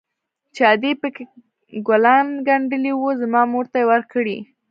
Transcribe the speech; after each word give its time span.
چې 0.55 0.61
ادې 0.73 0.91
پكښې 1.01 1.23
ګلان 1.87 2.27
ګنډلي 2.47 2.91
وو 2.95 3.09
زما 3.21 3.41
مور 3.53 3.65
ته 3.71 3.77
يې 3.81 3.87
وركړي. 3.89 4.37